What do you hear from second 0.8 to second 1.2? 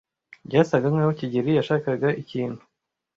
nkaho